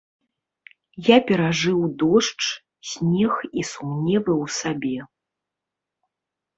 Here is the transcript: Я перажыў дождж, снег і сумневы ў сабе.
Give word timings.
Я 1.07 1.17
перажыў 1.31 1.79
дождж, 2.05 2.41
снег 2.95 3.33
і 3.59 3.61
сумневы 3.75 4.33
ў 4.43 4.61
сабе. 4.61 4.99